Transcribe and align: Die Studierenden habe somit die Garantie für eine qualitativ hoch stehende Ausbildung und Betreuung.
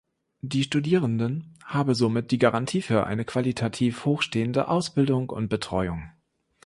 Die 0.41 0.63
Studierenden 0.63 1.53
habe 1.63 1.93
somit 1.93 2.31
die 2.31 2.39
Garantie 2.39 2.81
für 2.81 3.05
eine 3.05 3.23
qualitativ 3.23 4.03
hoch 4.05 4.23
stehende 4.23 4.67
Ausbildung 4.67 5.29
und 5.29 5.47
Betreuung. 5.47 6.09